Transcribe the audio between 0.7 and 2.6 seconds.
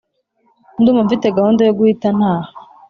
ndumva mfite gahunda yo guhita ntaha